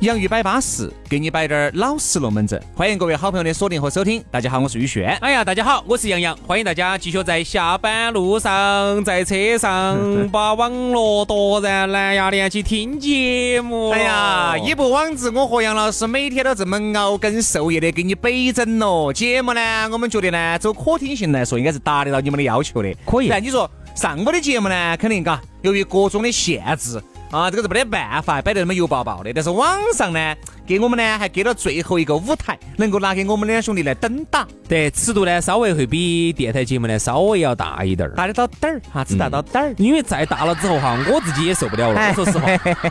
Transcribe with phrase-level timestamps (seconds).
[0.00, 2.62] 洋芋摆巴适，给你摆点儿老实龙门阵。
[2.72, 4.22] 欢迎各位好朋友的锁定和收听。
[4.30, 5.08] 大家好，我是宇轩。
[5.20, 6.36] 哎呀，大家好，我是杨洋。
[6.46, 9.98] 欢迎大家继续在下班路上、在车上
[10.30, 13.90] 把网络夺然蓝牙连起听节目。
[13.90, 19.12] 哎呀，一部网子，我和杨老师每天都这么熬更受夜的给你北整咯。
[19.12, 22.94] 节目呢，我们觉得呢，走可听性来说，应该是达得到你们的要求的。
[23.04, 23.28] 可以。
[23.28, 27.02] 但你说上午的节目呢，肯定嘎，由于各种的限制。
[27.30, 29.30] 啊，这个是没得办法，摆得那么油爆爆的。
[29.34, 30.34] 但是网上呢，
[30.68, 34.46] 给我们呢还给了最后一个舞台，能够拿给我们两兄弟来登打。
[34.68, 39.74] 对，尺度呢稍微会比电台节目呢稍微要大一点儿，大得到点儿哈，只大到点儿。
[39.78, 42.08] 因为再大了之后哈，我自己也受不了了。
[42.12, 42.46] 我说实话，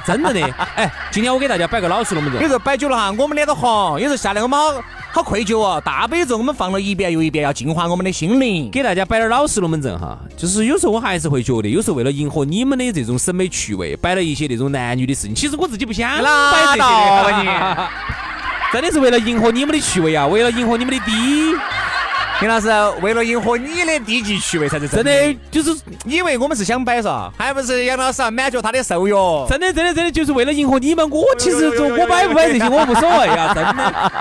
[0.07, 0.41] 真的的。
[0.75, 2.41] 哎，今天我给大家摆个老实龙门阵。
[2.41, 3.99] 有时候摆久了哈，我们脸都红。
[3.99, 4.83] 有时候下来我们好。
[5.09, 5.81] 好愧疚哦！
[5.83, 10.19] 大悲咒我们放了一遍又一遍，要净化我们的心灵，给大家摆点老实龙门阵哈。
[10.35, 15.33] 就是有时候我还是会觉得，有时候为了迎合你们的这种审美趣味，摆了一些那种男女的事情。
[15.33, 17.66] 其实我自己不想摆这些的，
[18.71, 21.55] 真的是为了迎合你们的趣味啊，为了迎合你们的低。
[22.39, 22.69] 林老师，
[23.01, 29.11] 为了迎合你的低级趣味才是真的，就是以为我们是想摆嗦，还不是杨老师满足他的兽欲？
[29.49, 31.09] 真的，真的，真的，就是为了迎合你们。
[31.09, 34.11] 我其实我摆不摆这些我无所谓啊， 真的。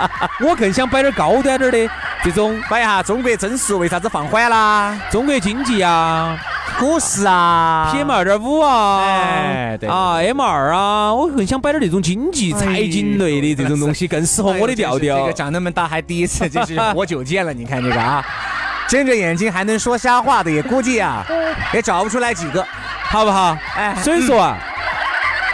[0.41, 1.91] 我更想摆点高端点的
[2.25, 4.99] 这种，摆一下中国真实为啥子放缓啦？
[5.11, 6.39] 中国经济啊。
[6.78, 15.20] 股市啊，PM 二点五啊，哎，对啊，M 二啊，我更想摆点那种经济、财经类的这种东西，更适合我的调调。
[15.20, 17.53] 这个长那么大还第一次，这是活久见了。
[17.54, 18.22] 你看这个啊，
[18.88, 21.25] 睁着眼睛还能说瞎话的，也估计啊，
[21.72, 22.62] 也找不出来几个，
[23.04, 23.56] 好不好？
[23.75, 24.58] 哎，所以说啊，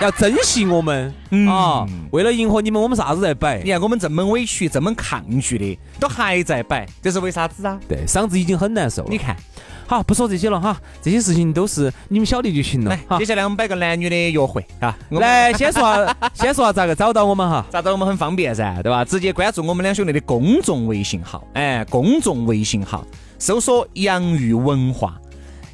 [0.01, 1.15] 要珍惜我们
[1.49, 3.61] 啊，为了迎合你们，我们啥子在摆？
[3.63, 7.79] 你看我们这么委屈、这么抗拒的，都还在摆，这是为啥子啊？
[7.89, 9.09] 对，嗓子已经很难受了。
[9.09, 9.37] 你看。
[9.93, 12.99] 好，不说这些了哈，这些事情都是你们晓得就行了。
[13.11, 14.97] 来，接下来我们摆个男女的约会啊。
[15.21, 17.63] 来，先说下，先说下咋个找到我们哈？
[17.71, 19.05] 找到我们很方便噻，对吧？
[19.05, 23.05] 直接关注我们两兄弟的公众微信号，哎，公众微信号
[23.39, 25.21] 搜索“洋芋文化”，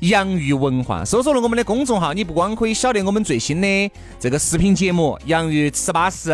[0.01, 6.33] 洋芋文化搜索了我们的公众号，你不光可以晓得我们最新的这个视频节目《洋芋吃巴士》。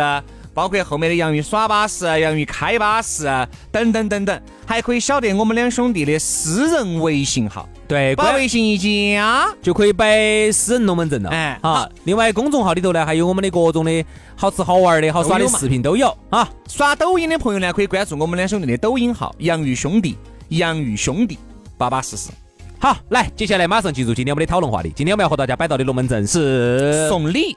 [0.55, 3.25] 包括后面的洋芋耍巴士、洋芋开巴士
[3.73, 7.67] 等等等等，还可以晓得我们两兄弟的私人微信号。
[7.87, 8.77] 对，把微信一
[9.13, 11.29] 加就可以摆私人龙门阵了。
[11.29, 11.89] 哎，好。
[12.05, 16.49] 另外，公众号里头呢，还有我们的各种的好吃好玩的好耍的视频都有啊。
[16.67, 20.17] 刷抖音的朋友呢，可以关注我们两兄弟的抖音号“洋芋兄弟”，
[20.49, 21.37] 洋芋兄弟，
[21.77, 22.31] 巴巴适适。
[22.79, 24.91] 好，来，接下来马上进入今天我们的讨论话题。
[24.95, 27.55] 今天我们要和大家摆到的龙门阵是送礼。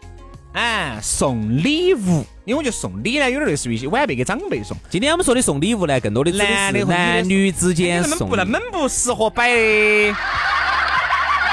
[0.53, 4.75] 哎，送礼物，因为我觉得送礼呢，有点类似于晚辈给长辈送。
[4.89, 9.47] 今天我们说的送礼物呢，更多的男的男女之间送，不那么不适合摆。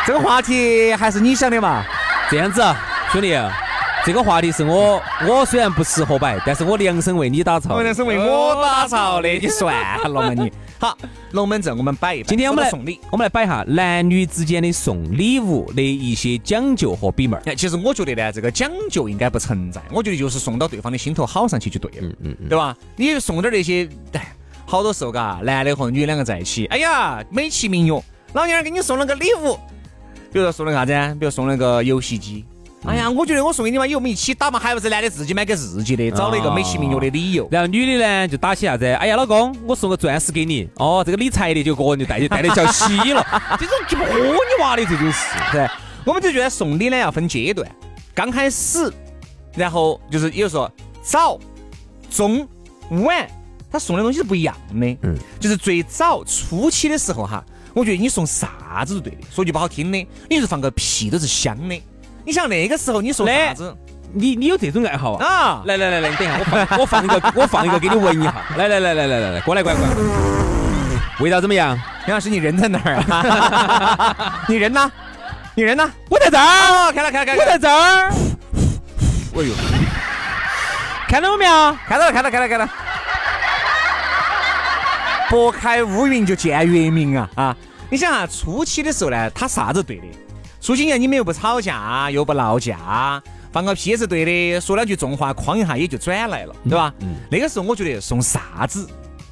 [0.08, 1.84] 这个话题还是你想的嘛？
[2.32, 2.64] 这样子，
[3.12, 3.38] 兄弟，
[4.06, 10.50] 这个话题是我，我虽然不适合摆，但是我量身为你打造，量身为我打造的，你算了嘛你。
[10.86, 10.96] 好，
[11.32, 12.28] 龙门阵我们摆一摆。
[12.28, 17.42] 今天我们来送礼，我们来摆一下男女之间的送礼物的一些讲究和比门。
[17.46, 19.82] 哎，其实我觉得呢，这个讲究应该不存在。
[19.92, 22.78] 我觉得就是送到对方的心头好上去就对了，嗯嗯，对吧？
[22.96, 24.36] 你送点那些，哎，
[24.68, 28.04] 好多时候嘎，男的和女两个在一起，哎呀，美其名曰，
[28.34, 29.58] 老娘儿给你送了个礼物，
[30.32, 30.94] 比如说送了啥子？
[31.20, 32.46] 比如送了个游戏机。
[32.88, 37.48] 哎呀，我觉得我送给你嘛，以后我们一起打嘛，还不是男的自己买给自己的，找了一个美其名曰的理由。
[37.52, 38.86] 然后女的呢，就打起啥子？
[38.86, 40.70] 哎呀，老公，我送个钻石给你。
[40.76, 43.26] 哦，这个理财的就个人就带就带的叫稀了。
[43.60, 45.68] 这种就不喝你娃的这种事，对。
[46.06, 47.68] 我们就觉得送礼呢要分阶段，
[48.14, 48.92] 刚开始，
[49.56, 50.70] 然后就是有时候
[51.02, 51.40] 早、
[52.12, 52.48] 中、
[52.90, 53.28] 晚，
[53.72, 54.98] 他送的东西是不一样的。
[55.02, 55.18] 嗯。
[55.40, 57.44] 就是最早初期的时候哈，
[57.74, 59.22] 我觉得你送啥子都对的。
[59.32, 61.82] 说句不好听的，你是放个屁都是香的。
[62.26, 63.76] 你想那个时候你说啥子？
[64.14, 65.26] 你你有这种爱好啊？
[65.26, 65.62] 啊！
[65.66, 68.34] 来来来来，你等一下，我放我放一个， 我放一个给你闻一下。
[68.58, 69.94] 来来来来来来来，过来过来过来。
[71.20, 71.78] 味道怎么样？
[72.08, 74.40] 杨老师，你人在哪儿啊？
[74.48, 74.92] 你人呢？
[75.54, 75.90] 你人呢？
[76.10, 76.92] 我在这儿。
[76.94, 78.12] 看了看了看了，我在这儿。
[79.36, 79.54] 哎呦！
[81.08, 81.78] 看到了没有？
[81.88, 82.68] 看到了，看到，看到，看到。
[85.30, 87.56] 拨开乌云就见月明啊啊！
[87.90, 90.04] 你想啊，初期的时候呢，他啥子对的？
[90.66, 93.22] 初几年你们又不吵架，又不闹架，
[93.52, 96.92] 放个屁是对的，说两句重话，哐一下也就转来了，对吧？
[97.02, 97.18] 嗯。
[97.30, 98.90] 那个时候我觉得送啥子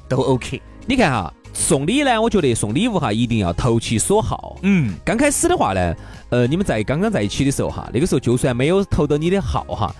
[0.08, 0.62] 都 OK。
[0.86, 4.58] 你看哈，送礼呢，我觉得送礼物哈，一定要投其所好。
[4.62, 4.94] 嗯。
[5.04, 5.94] 刚开始的话呢，
[6.28, 9.92] 呃，你们在刚刚在一起的时候哈，那个时候就算没有投到你的号哈，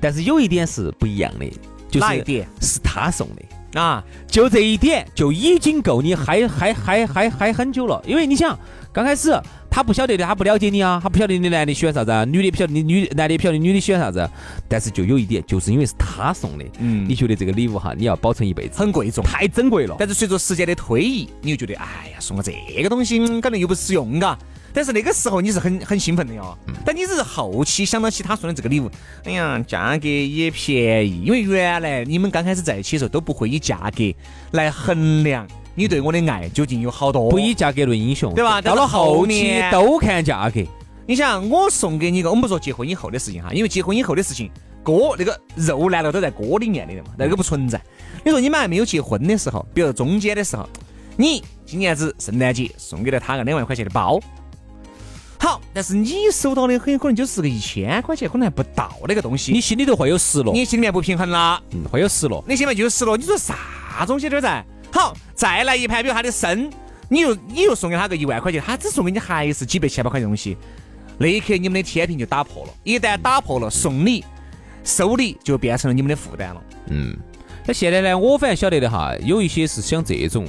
[0.00, 1.46] 但是有一点是不一样的，
[1.88, 2.48] 就是哪一点？
[2.60, 3.80] 是他送的。
[3.80, 8.58] 啊，就这一点就已经够你嗨嗨嗨嗨嗨很久了，因为你想，
[8.92, 9.30] 刚开始
[9.80, 14.30] 他不晓得的，他不了解你啊，他不晓得你男的喜欢啥子啊，女的不晓得你女男的不晓得女的喜欢啥子，
[14.68, 19.96] 但是就有一点，就是因为是他送的，嗯，你觉得这个礼物哈，你要保存一辈子，很贵重，太珍贵了。
[19.98, 24.38] 但是随着时间的推移，你又觉得，哎呀，送个这个东西可能又不实用，嘎。
[24.74, 28.90] 但是那个时候你是很很兴奋的哟，但你只是后期想到起他送的这个礼物，
[29.24, 34.04] 哎呀，价格也便宜，因为原来你们刚开始在一起的时候都不会以价格
[34.50, 38.60] 来衡量你对我的爱究竟有好多，不以价格论英雄，对吧？
[38.60, 40.60] 到了后期都看价格。
[41.06, 44.50] 你想，我送给你个，我们不说结婚以后的事情哈，因为结婚以后的事情，
[44.84, 47.10] 锅那个肉难道都在锅里面的嘛？
[47.18, 47.80] 那个不存在。
[48.22, 50.68] 你说你们还没有结婚的时候，比如中间的时候，
[51.16, 54.20] 你今年子圣诞节送给了他个两万块钱的包。
[55.38, 63.16] 好，但是你收到的很有可能就是个一千块钱，可能还不到那个东西，你心里头会有失落，你心里面不平衡啦，嗯，会有失落，你心里面就有失落。
[63.16, 63.56] 你说啥
[64.06, 64.64] 东西都在？
[65.00, 66.70] 好，再来一盘，比如他的生，
[67.08, 70.58] 你又你又送给他个一万块钱，他只送给你还是几百千把块钱东西，
[71.16, 72.72] 那一刻你们的天平就打破了。
[72.84, 74.22] 一旦打破了，送礼
[74.84, 76.62] 收礼就变成了你们的负担了。
[76.88, 77.16] 嗯，
[77.64, 80.46] 那现在呢，我反正晓得的哈，有一些是像这种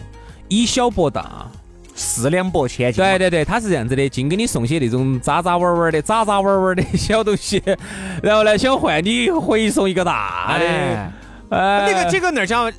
[0.50, 1.50] 以小博大。
[1.94, 3.02] 四两拨千斤。
[3.02, 7.64] 对对对，他是这样子的，净给你送些那种渣渣玩玩的、渣渣玩玩的小东西，
[8.22, 10.66] 然后呢，想换你回送一个大的。
[10.66, 11.12] 哎，
[11.50, 12.70] 那个这个那儿讲。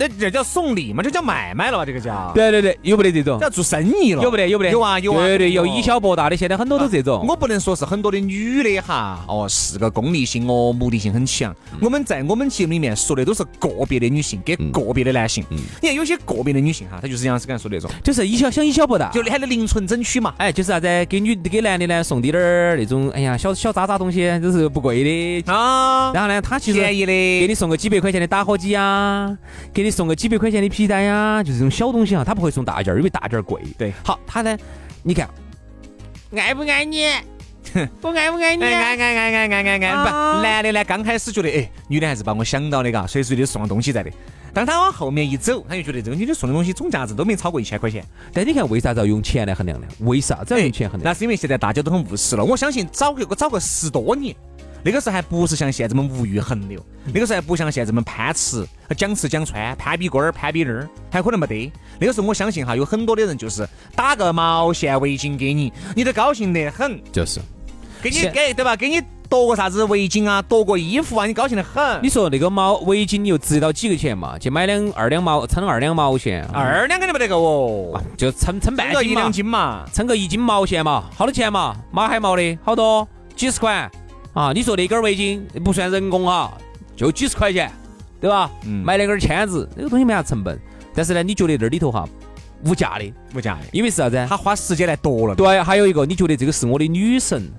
[0.00, 1.02] 那这叫送礼吗？
[1.02, 1.84] 这叫买卖了吧？
[1.84, 4.22] 这个叫对对对，有不得这种叫做生意了？
[4.22, 4.48] 有不得？
[4.48, 4.70] 有不得？
[4.70, 7.22] 有啊有啊，对对，有以小博大的，现在很多都这种。
[7.28, 11.54] 我不能说是很多的女的哈，哦，是个功利性哦，目的性很强。
[11.82, 15.44] 我们在我们节目里面说的都是个别的女性给个别的男性。
[15.50, 20.34] 你看有些个别的女性哈，她就是杨思刚说那种，就是以小想以小博大，就喊的零存整取嘛。
[20.38, 26.10] 哎，就是啥子给女给男的呢送滴点儿那种，哎呀小小渣渣东西，都是不贵的啊。
[26.14, 29.36] 然后呢，他其实便宜的，给你送个几百块钱的打火机啊，
[29.74, 33.60] 给你送个几百块钱的皮带呀，就是这种小东西啊，他不会送大件儿，因为大件儿贵。
[33.76, 34.56] 对，好，他呢，
[35.02, 35.28] 你看，
[36.36, 37.06] 爱不爱你？
[38.00, 38.64] 我爱不爱你？
[38.64, 40.04] 爱爱爱爱爱爱爱！
[40.04, 44.10] 不，男的呢，刚开始觉得，哎，女的还是把我想到的，嘎，随时随地送东西在的。
[44.52, 48.04] 当他往后面一走，他就觉得这个女的送的东西总价值都没超过一千块钱。
[48.32, 49.86] 但你看，为啥子要用钱来衡量呢？
[50.00, 51.12] 为啥子要用钱衡量？
[51.12, 52.44] 那是因为现在大家都很务实了。
[52.44, 54.34] 我相信，找个找个十多年。
[54.82, 58.66] 那个时候还不是像现在这么物欲横流，那个时候还不像现在这么攀吃、
[58.96, 61.72] 讲吃讲穿、攀比龟儿、攀比那儿，还可能没得。
[61.98, 66.98] 那个时候我相信哈，有很多的人就是打个毛线围巾给你，你都高兴得很。
[67.12, 67.40] 就是，
[68.02, 68.74] 给你给对吧？
[68.74, 72.02] 给你夺个啥子围巾啊，夺个衣服啊，你高兴得很。
[72.02, 74.38] 你说那个毛围巾你又值到几个钱嘛？
[74.38, 77.38] 去买两二两毛，称二两毛线，二两肯定没得够
[77.92, 81.76] 哦，就称称半斤一两斤嘛，称个一斤毛线嘛，好多钱嘛？
[81.92, 83.06] 马海毛的好多，
[83.36, 83.90] 几十块。
[84.32, 86.52] 啊，你说那根围巾不算人工哈，
[86.96, 87.70] 就几十块钱，
[88.20, 88.50] 对吧？
[88.64, 90.58] 嗯，买那根签子，那个东西没啥成本，
[90.94, 92.08] 但是呢，你觉得这里头哈
[92.64, 94.24] 无价的，无价的，因为是啥子？
[94.28, 95.34] 他花时间来夺了。
[95.34, 97.50] 对，还有一个，你觉得这个是我的女神？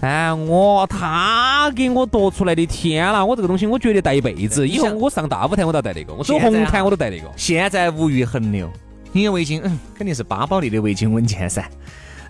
[0.00, 3.22] 哎，我他给我夺出来的，天啦！
[3.22, 7.30] 我这个东西我觉得戴一辈子，以后我上大舞台我都要戴那个，我走红毯我都戴那个。
[7.36, 8.70] 现在物欲横流，
[9.12, 11.68] 你的围巾，嗯，肯定是巴宝莉的围巾稳健噻。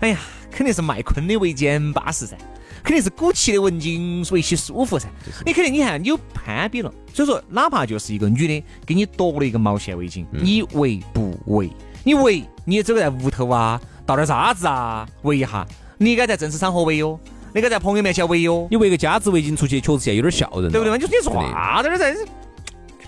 [0.01, 0.17] 哎呀，
[0.51, 2.35] 肯定是麦昆的围巾巴适噻。
[2.83, 5.07] 肯定是古奇的文巾围起舒服噻，
[5.45, 11.69] 你肯定你看你有攀比了，所以说哪怕就是一个女的给你夺了一个毛线围巾，你围不围？
[12.03, 15.65] 你围，你也走在屋头啊，倒点渣子啊，围一下，
[15.97, 17.19] 你应该在正式场合围哟，
[17.53, 20.97] 你该在朋友面前围哟，你围个夹子围巾出去，确实现在有点笑人，对不对嘛？
[20.97, 22.15] 就是你说啥子在？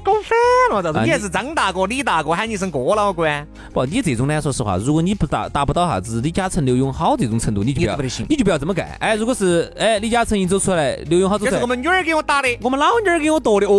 [0.03, 1.05] 搞反了，咋子？
[1.05, 3.45] 你还是张大哥、李大哥喊你一声哥老倌？
[3.73, 8.89] 不，你这种呢，说实话，如果你不达达不到啥子李嘉诚、刘永好这种程度，你就不要行，你就不要这么干。
[8.99, 13.67] 哎，如果是哎李嘉诚一走出来，刘永好走，这是我们女儿给我打的，我们老妞儿给我夺的。
[13.67, 13.73] 哦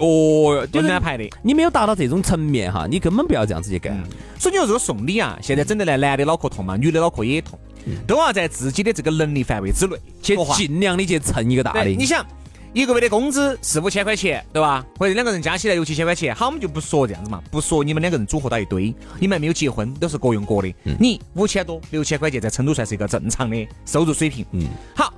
[0.00, 1.28] 哦，就是安排的。
[1.42, 3.92] 你没有达到这种层面哈，你根本不要这样子去干。
[4.38, 7.58] 所以你说这个送礼啊，现在整的呢，男的脑壳痛嘛，女的脑壳也痛，
[8.06, 11.84] 都要在自己的这个能力范围之内，去尽量的去蹭一个大的。
[11.84, 12.24] 你想。
[12.74, 14.84] 一个月的工资四五千块钱，对吧？
[14.98, 20.74] 或者两个人加起来六七千块钱，好，我们就不说这样子嘛，不说你们两个人组合到一堆，你们还没有结婚，都是各用各的。
[20.98, 24.46] 你五千多、六千块钱，在成都算是一个正常的收入水平。
[24.52, 25.12] 嗯，好，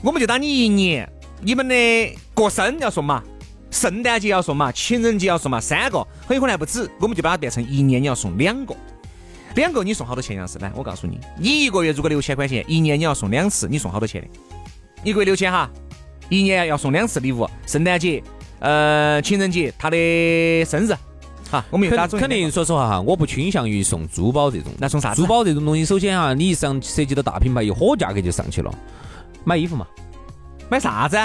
[0.00, 1.06] 我们就当你一年，
[1.42, 1.74] 你们的
[2.32, 3.22] 过生要送嘛，
[3.70, 8.74] 圣诞节要送嘛，情人节要送嘛，三个很有可能还不止，我们就把它变成一年你要送两个。
[9.54, 10.34] 两个你送好多钱？
[10.34, 14.28] 样子来，我告诉你，你一个月如果六千块钱，一年你要送两次，你送好多钱的？
[15.02, 15.68] 一个月六千哈，
[16.30, 18.22] 一年要送两次礼物，圣诞节、
[18.60, 20.94] 呃情人节、他的生日。
[21.50, 24.72] 好，我们又打肯肯定，说实话哈，我不倾向于送珠宝这种。
[24.78, 25.20] 那送啥子？
[25.20, 28.72] 珠宝这种东西，首先哈，你一上涉及到大品牌，一火价格就上去了。
[29.42, 29.84] 买衣服嘛，
[30.70, 31.18] 买啥子？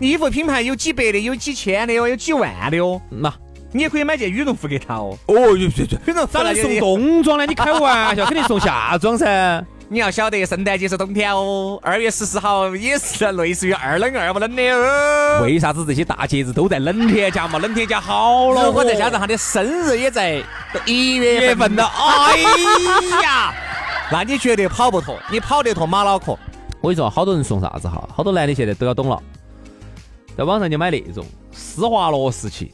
[0.00, 3.00] 衣服品牌有几百的，有几千的哦，有几万的哦。
[3.08, 3.32] 那
[3.70, 5.16] 你也可以买件羽绒服给他哦。
[5.26, 7.46] 哦，对对对，羽绒服咋能送冬装呢？
[7.46, 9.64] 你开玩笑， 肯定送夏装噻。
[9.88, 15.42] 你要晓得，圣诞节是冬天哦，二月十四号也是类似于二冷二不冷的哦。
[15.42, 17.60] 为啥子这些大节日都在冷天家嘛？
[17.60, 20.42] 冷天家好了，如果再加上他的生日也在
[20.86, 22.36] 一月份了，哎
[23.22, 23.54] 呀，
[24.10, 26.36] 那你绝对跑不脱，你跑得脱马脑壳。
[26.80, 28.08] 我跟你说，好多人送啥子哈？
[28.12, 29.22] 好多男的现在都要懂了，
[30.36, 32.72] 在网上就买那种施华洛世奇。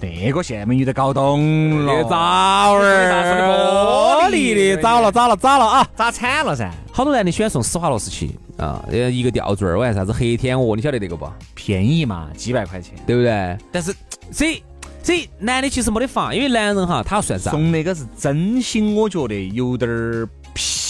[0.00, 4.28] 那个现在女都搞懂了，咋儿？
[4.28, 5.86] 玻璃的，早了，早了，早了啊！
[5.94, 6.70] 咋惨了噻？
[6.92, 11.30] 好多男的喜欢送施华洛世奇啊，呃，一个吊坠儿，我还啥子黑天鹅，你晓得那个不？
[11.54, 13.58] 便宜嘛，几百块钱，对不对？
[13.70, 13.94] 但是
[14.32, 14.62] 这
[15.02, 17.50] 这男的其实没得法，因为男人哈，他要算啥？
[17.50, 20.28] 送那个是真心，我觉得有点儿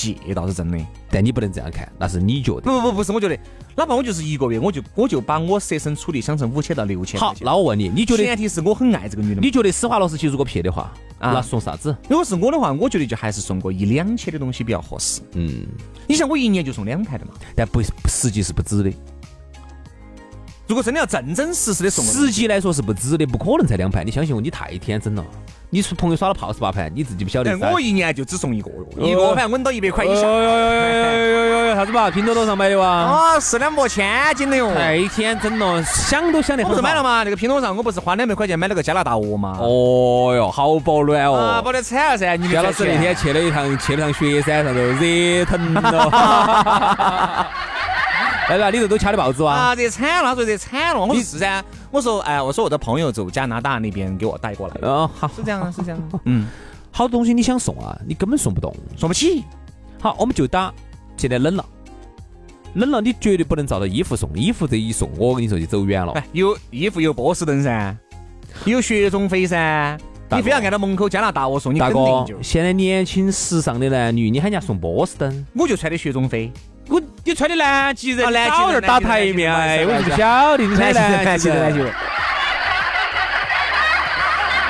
[0.01, 0.79] 撇，倒是真的。
[1.11, 2.61] 但你不能这样看，那是你觉得。
[2.63, 3.39] 不不不，不是我觉得。
[3.77, 7.19] 哪怕我就是一个月，我就我就把我设身处地想成五千到六千。
[7.19, 9.41] 好，那我问你，你觉得前提是我很爱这个女的。
[9.41, 11.97] 你觉得施华洛世奇如果撇的话，那送啥子？
[12.09, 15.21] 如果是我的话，我觉得就还是送个一两千的东西比较合适。
[15.33, 15.67] 嗯，
[16.07, 18.93] 你像我一年就送两台的嘛，但不实际是不止的。
[20.67, 24.07] 如果真的要正正实实的送，实际来说是不止的，不可能才两盘。
[24.07, 25.25] 你相信我，你太天真了。
[25.73, 27.57] 你是朋友耍了炮十八盘，你自己不晓得。
[27.73, 30.23] 我一年就只送一个，一个盘稳到一百块以下。
[30.23, 31.77] 哟哟哟哟哟哟！
[31.77, 32.11] 啥子嘛？
[32.11, 32.89] 拼多多上买的哇？
[32.89, 34.75] 啊，是两拨千斤的哟！
[34.75, 36.65] 太天真了，想都想得。
[36.65, 37.23] 我不是买了吗？
[37.23, 39.59] 那个拼多多上，我不是花两百块钱买了个加拿大鹅吗？
[39.61, 41.63] 哦哟，好保暖哦！
[41.65, 42.37] 保得惨了噻！
[42.37, 47.47] 姜老师那天去了一趟，去了趟雪山上头，热疼了。
[48.49, 49.55] 来吧，里头都掐的报纸哇！
[49.55, 51.01] 啊，热惨了，他说热惨了。
[51.01, 54.75] 我说是噻，我说哎，我说我的朋友走加拿大那边给我带过来。
[54.83, 56.01] 哦，好，是这样，是这样。
[56.25, 56.47] 嗯，
[56.93, 59.45] 好多东西你想送啊，你根本送不动，送不起。
[60.01, 60.73] 好，我们就打，
[61.17, 61.65] 现在冷了，
[62.75, 66.15] 冷了，你绝对不能照着衣服送，衣服这一送，我跟你说就走远了。
[66.33, 67.97] 有衣服有波士顿噻，
[68.65, 69.99] 有雪中飞噻，
[70.31, 76.53] 你非要按到门口加拿大我送你，大哥，现在年轻时尚的男女，你喊人家送波士顿，我就穿的雪中飞。
[76.89, 79.85] 我你穿的南极人，南极人打台面哎！
[79.85, 81.93] 我不晓得你穿南极人，南极人。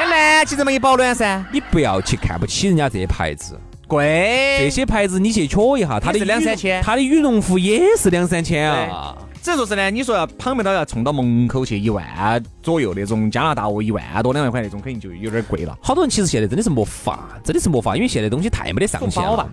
[0.01, 4.59] 那南极人嘛，也保暖噻，你不要去看不起人家这些牌子，贵。
[4.59, 9.17] 这些牌子你去瞧一下，它的两三千，它的羽绒服也是两三千啊。
[9.43, 15.79] 只能说是呢，你说要旁边都要冲到门口去，一万左右那种加拿大鹅，一万多两万块那种，肯定就有点贵了。
[15.81, 19.49] 好多人其实现在真的是没法，真的是没法，因为现在东西太没得上限了吧。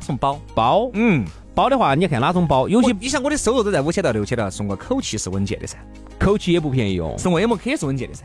[0.00, 1.24] 送包包，嗯。
[1.54, 2.68] 包的话，你看哪种包？
[2.68, 5.76] 有些你想我的收入都在五千到六千了，送个口气是稳健的噻。
[6.18, 8.24] 口气也不便宜哦，送个 M K 是稳健的噻，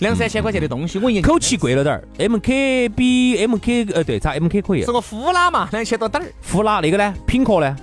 [0.00, 2.04] 两三千块钱的东西，我一口气贵了点儿。
[2.18, 4.82] M K 比 M K 呃对，咋 M K 可以？
[4.82, 6.26] 送个呼啦嘛，两千多点儿。
[6.50, 7.14] 呼啦那个呢？
[7.26, 7.76] 品客呢？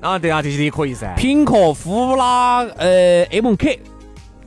[0.00, 1.14] 啊对啊，这些也可以噻。
[1.16, 3.80] 品客、呼啦、呃 M K，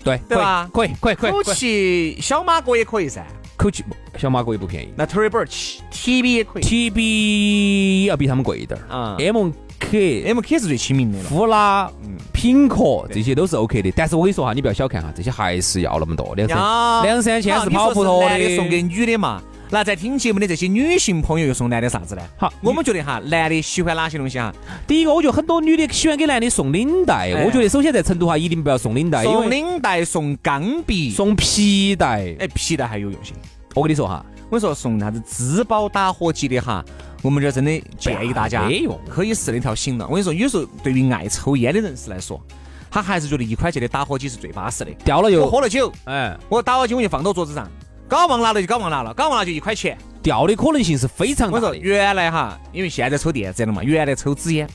[0.04, 0.70] 对对吧？
[0.72, 1.32] 可以可以可以。
[1.32, 3.26] 口气小马哥也可以噻。
[3.56, 3.84] 口气
[4.18, 4.94] 小马哥也不便宜。
[4.96, 6.62] 那 Tory Birch T B 也可以。
[6.62, 9.16] T B 要比他们贵一点儿啊。
[9.18, 9.50] M
[9.80, 11.92] K M K 是最亲民的了，呼啦、
[12.34, 18.56] 品客这些都是 O K 的，但是我跟你说哈，你不要小看哈，这些还是要那么多两三两三千是跑不脱的。
[18.56, 22.22] 送给女的嘛，那在听节目的这些女性朋友又送男的啥子呢？
[22.38, 24.54] 好，我们觉得哈，男的喜欢哪些东西哈？
[24.88, 33.34] 第一个，我觉得很多女的喜欢给男的送领带，我觉得首先在成都哈，一定不要送领带，送领带、送钢笔、送皮带，哎，皮带还有用心。
[33.76, 36.84] 我跟你说哈，我跟你说送啥子支宝打火机的哈。
[37.22, 38.70] 我们这真的建议大家
[39.10, 40.06] 可以试那条行了。
[40.08, 42.42] 我跟你说，有时候对于爱抽烟的人士来说，
[42.90, 44.92] 他还是觉得一块钱的打火机是最巴适的。
[45.04, 47.70] 掉了又我喝了酒，哎，我打火机我就放到桌子上，
[48.08, 49.98] 搞忘拿了就搞忘拿了，搞忘了就一块钱。
[50.22, 51.56] 掉的可能性是非常大。
[51.56, 54.68] 我说原来哈，因为现在抽电子烟了嘛，原来抽纸烟。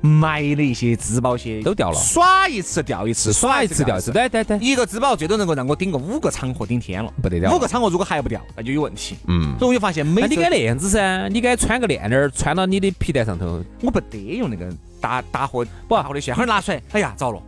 [0.00, 9.16] 买的一些质保些都掉了，耍一次掉一次，耍一次掉一次，对对对，一个质保最多能够让我顶个五个场合顶天了，不得了，五个场合如果还不掉，那就有问题。
[9.28, 13.62] 嗯，所以我就发现，每你该那样子噻，你该穿个链链穿到你的皮带上头。
[13.82, 14.66] 我不得用那个
[15.00, 17.42] 打打火不打火的线，哈儿拿出来，哎呀糟了，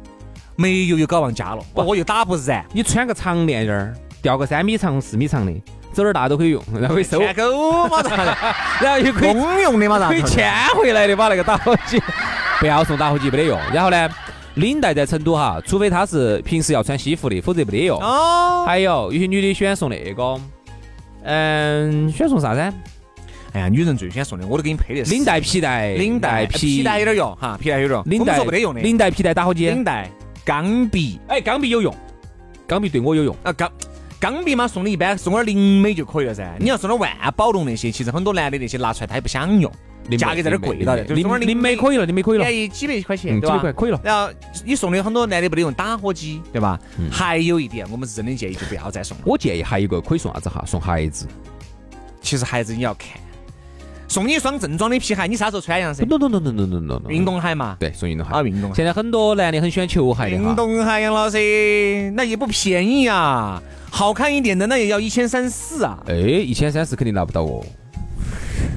[0.56, 2.62] 煤油又搞忘加了，我又打不燃。
[2.74, 5.52] 你穿个长链链，吊个三米长四米长的，
[5.94, 7.18] 走哪大都可以用，然后可以收。
[7.18, 8.02] 狗嘛，
[8.80, 11.98] 然后又可以公用的嘛，可以牵回来的把那个打火机。
[12.62, 14.08] 不要送打火机没得用，然后呢，
[14.54, 17.98] 领带在成都哈，除非他是平时要穿西服的，否则没得用。
[18.00, 20.40] 哦，还有有些女的喜欢送那个，
[21.24, 22.60] 嗯，喜欢送啥子？
[23.52, 29.68] 哎呀，女人最喜欢送的，我都给你配的是领带、皮带、领带、皮皮带有点用哈，皮带有点用，领带说没得用的，领带、皮带打火机。
[29.68, 30.08] 领带、
[30.44, 31.92] 钢笔哎，钢笔有用，
[32.68, 33.36] 钢笔对我有用。
[33.42, 33.68] 啊钢。
[34.20, 36.48] 钢笔嘛，送的一般送点灵美就可以了噻。
[36.60, 39.68] 你要送点万宝龙那些，其实很多男的那些拿出来他也不想用，
[40.16, 43.56] 价格在那贵到的，就是零美可以了，零美可以了，便宜几百块钱，对吧？
[43.56, 44.00] 几百块可以了。
[44.02, 44.32] 然后
[44.64, 46.78] 你送的很多男的不得用打火机，对吧？
[47.10, 49.22] 还有一点，我们是真的建议就不要再送了。
[49.26, 50.64] 我建议还有一个可以送啥子哈？
[50.66, 51.26] 送鞋子。
[52.20, 53.08] 其实鞋子你要看。
[54.08, 56.02] 送你一双正装的皮鞋，你啥时候穿样式？
[56.02, 57.76] 运动鞋嘛。
[57.80, 58.32] 对，送运动鞋。
[58.34, 58.74] 啊，运动。
[58.74, 65.98] 现在很多男的很喜欢球鞋运动鞋，杨老师，那也不便宜啊，好看一点的那也要一千三四啊。
[66.08, 67.64] 哎，一千三四肯定拿不到哦。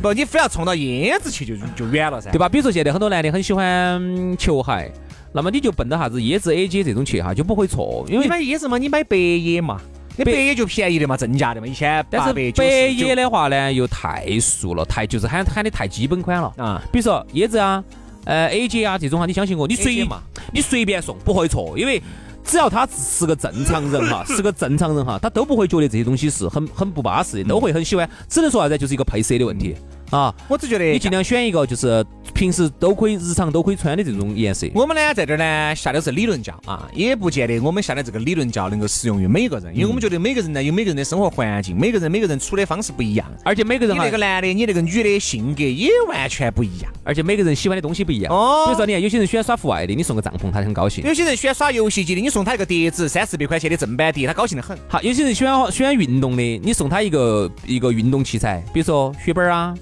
[0.02, 2.32] 不，你非要冲到椰子去就就远了噻。
[2.32, 2.48] 对吧？
[2.48, 4.92] 比如说现在很多男的很喜欢球鞋，
[5.34, 9.82] 那么你就奔到啥子椰子 AJ 这种去哈，就不会错，因为你为买椰子嘛，你买白椰嘛，
[10.16, 16.54] 你白椰就便宜的嘛，正价的嘛，一千但是白十椰的话呢，又太俗了，太就是喊喊的太基本款了。
[16.58, 17.84] 啊，比如说椰子啊，
[18.26, 20.22] 呃 AJ 啊这种哈，你相信我，你随嘛
[20.54, 22.02] 你随便送不会错，因为
[22.46, 28.10] 只要他是个正常人哈， 是个正常人哈，他都不会觉得这些东西是很很不巴适的，都会很喜欢。
[28.30, 29.76] 只能说啥子，就是一个配色的问题
[30.12, 30.34] 啊。
[30.48, 34.68] 我只觉得你尽量选一个就是平时都可以、日常都可以穿的这种颜色。
[34.76, 43.26] 我们呢在这儿呢下的是理论教啊，也不见得我们下的这个理论教能够适用于每个人，因为我们觉得每个人呢有每个人的生活环境，每个人每个人处的方式不一样。
[43.46, 46.92] 而且每个你人哈那个男的，你那个女的性格也完全不一样。
[47.06, 48.34] 而且每个人喜欢的东西不一样。
[48.34, 51.06] 哦比如说，你看有些人喜欢耍户外的，你送个帐篷，他很高兴。
[51.06, 54.78] 有些人喜欢耍游戏机的，你送他一个碟子三四百块钱的正版碟，他高兴得很。
[54.90, 59.74] 好，有些人喜欢喜欢运动的，你送他一个一个运动器材，比如说雪板啊，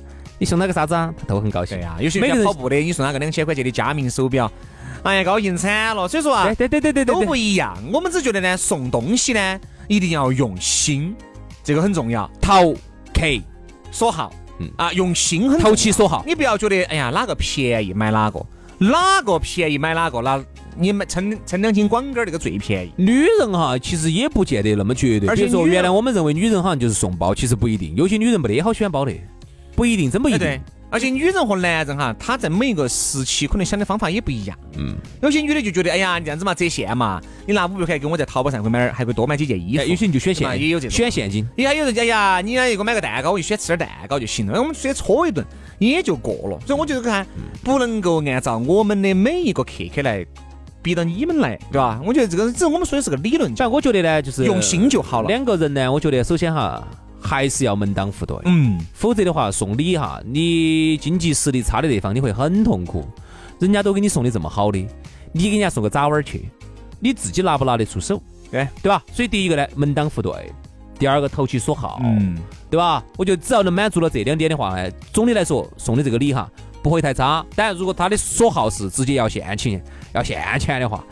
[0.44, 1.78] 你送他个啥子啊，他都很高兴。
[1.78, 4.52] 对呀、有些每个人人跑步的，你送他个两千块钱的佳明手表，
[5.04, 6.06] 哎呀，高兴惨了。
[6.06, 7.74] 所以说啊，对对对对对都不一样。
[7.94, 11.16] 我们只觉得呢，送东西呢一定要用心，
[11.64, 12.30] 这个很重要。
[12.42, 12.76] 投
[13.14, 13.42] 其
[13.90, 16.22] 所好，嗯啊，用心很投其所好。
[16.28, 18.46] 你不要觉得，哎呀，哪个便宜买哪个，
[18.80, 20.44] 哪个便宜买哪个，那
[20.76, 22.92] 你们称称两斤广杆儿那个最便宜。
[22.98, 25.30] 女人哈，其实也不见得那么绝对。
[25.30, 27.96] 而且说，原来我们认为女人好像就是送包，其实不一定。
[27.96, 29.14] 有些女人没得好喜欢包的，
[29.76, 30.60] 不一定，真不一定。
[30.90, 34.56] 而且女人和男人哈，他在每一个时期可能想的方法也不一样。
[34.78, 39.82] 嗯，有些女的就觉得，哎呀，你这样子嘛，折现嘛，你拿五百块给我在淘宝上会买点，还会多买几件衣服。
[39.82, 41.44] 哎有些人就选现，也有这种选现金。
[41.58, 44.60] 也还有人家呀，你要给我买个蛋糕，我就选吃点蛋糕就行了。
[44.60, 45.44] 我们直接搓一顿
[45.80, 46.60] 也就过了。
[46.68, 47.26] 所以我觉得看
[47.64, 50.24] 不能够按照我们的每一个客客来
[50.84, 52.00] 逼到你们来，对吧？
[52.06, 55.28] 我觉得这个只是我们说的是个理论反，正我觉得呢，就是用心就好了。
[55.28, 56.88] 两个人呢，我觉得首先哈，
[57.24, 58.38] 还是要门当户对。
[58.46, 63.08] 嗯，否则的话，送礼哈，你经济实力差的地方你会很痛苦。
[63.60, 64.86] 人家都给你送的这么好的，
[65.32, 66.50] 你给人家送个咋碗儿去，
[67.00, 68.22] 你自己拿不拿得出手？
[68.52, 69.02] 对对吧？
[69.14, 70.32] 所以第一个呢，门当户对；
[71.00, 72.38] 第二个投其所好，嗯，
[72.70, 73.04] 对吧？
[73.18, 76.50] 我觉得只要能满足了这两点的话呢，总的来说送的这个礼哈
[76.82, 77.46] 不会太差。
[77.56, 79.82] 当然，如果他的所好是直接要现钱，
[80.14, 81.04] 要现钱的话，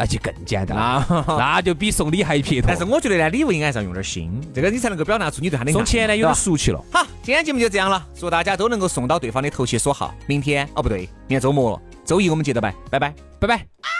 [0.00, 2.74] 那就更简单了，那 那就比送礼还撇脱但。
[2.74, 6.82] 是我觉得呢，礼物应该还是要用点心，这个你才能够表达出你对他的爱送钱呢有点俗气了。
[6.90, 10.14] 好，今天节目就这样了，祝大家都能够送到对方的投其所好。
[10.26, 13.12] 明天哦不对，明天周末了，周一我们接着拜，拜拜。
[13.38, 13.99] 拜拜。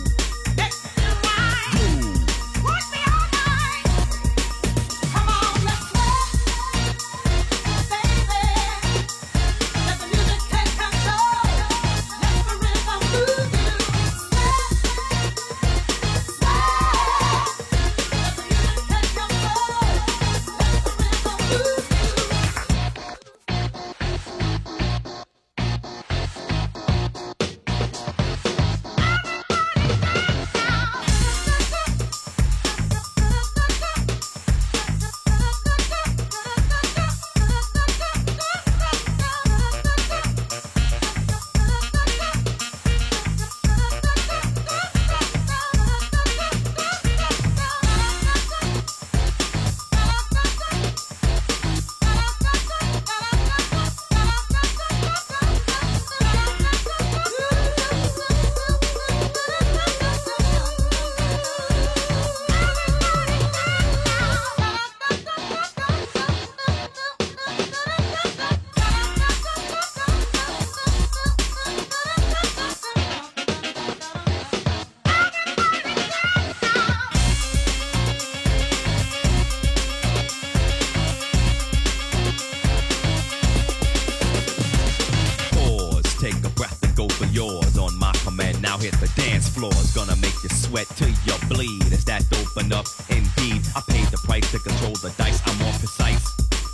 [89.61, 90.05] The dance floor.
[90.05, 91.91] Gonna make you sweat till you bleed.
[91.91, 93.61] It's that open up indeed.
[93.75, 95.41] I paid the price to control the dice.
[95.45, 96.23] I'm more precise.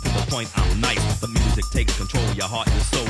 [0.04, 1.20] To the point, I'm nice.
[1.20, 2.24] The music takes control.
[2.34, 3.07] Your heart and soul